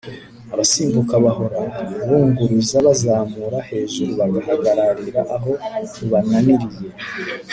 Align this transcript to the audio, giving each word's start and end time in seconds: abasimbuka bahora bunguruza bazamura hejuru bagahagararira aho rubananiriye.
abasimbuka 0.53 1.13
bahora 1.25 1.61
bunguruza 2.07 2.77
bazamura 2.87 3.59
hejuru 3.69 4.11
bagahagararira 4.19 5.21
aho 5.35 5.51
rubananiriye. 5.99 6.87